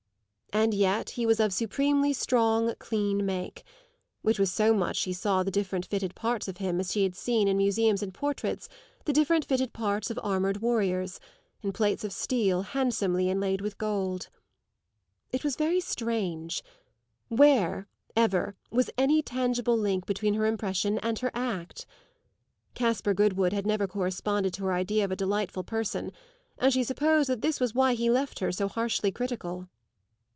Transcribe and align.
And 0.53 0.73
yet 0.73 1.11
he 1.11 1.25
was 1.25 1.39
of 1.39 1.53
supremely 1.53 2.11
strong, 2.11 2.75
clean 2.77 3.25
make 3.25 3.63
which 4.21 4.37
was 4.37 4.51
so 4.51 4.73
much 4.73 4.97
she 4.97 5.13
saw 5.13 5.43
the 5.43 5.49
different 5.49 5.85
fitted 5.85 6.13
parts 6.13 6.49
of 6.49 6.57
him 6.57 6.77
as 6.81 6.91
she 6.91 7.03
had 7.03 7.15
seen, 7.15 7.47
in 7.47 7.55
museums 7.55 8.03
and 8.03 8.13
portraits, 8.13 8.67
the 9.05 9.13
different 9.13 9.45
fitted 9.45 9.71
parts 9.71 10.11
of 10.11 10.19
armoured 10.21 10.57
warriors 10.57 11.21
in 11.61 11.71
plates 11.71 12.03
of 12.03 12.11
steel 12.11 12.63
handsomely 12.63 13.29
inlaid 13.29 13.61
with 13.61 13.77
gold. 13.77 14.27
It 15.31 15.45
was 15.45 15.55
very 15.55 15.79
strange: 15.79 16.61
where, 17.29 17.87
ever, 18.13 18.57
was 18.69 18.89
any 18.97 19.21
tangible 19.21 19.77
link 19.77 20.05
between 20.05 20.33
her 20.33 20.45
impression 20.45 20.99
and 20.99 21.17
her 21.19 21.31
act? 21.33 21.85
Caspar 22.73 23.13
Goodwood 23.13 23.53
had 23.53 23.65
never 23.65 23.87
corresponded 23.87 24.53
to 24.55 24.65
her 24.65 24.73
idea 24.73 25.05
of 25.05 25.13
a 25.13 25.15
delightful 25.15 25.63
person, 25.63 26.11
and 26.57 26.73
she 26.73 26.83
supposed 26.83 27.29
that 27.29 27.41
this 27.41 27.61
was 27.61 27.73
why 27.73 27.93
he 27.93 28.09
left 28.09 28.39
her 28.39 28.51
so 28.51 28.67
harshly 28.67 29.13
critical. 29.13 29.69